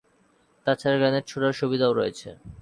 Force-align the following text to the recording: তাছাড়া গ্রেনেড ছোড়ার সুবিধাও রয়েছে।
তাছাড়া 0.67 0.97
গ্রেনেড 0.99 1.25
ছোড়ার 1.27 1.53
সুবিধাও 1.59 1.93
রয়েছে। 1.93 2.29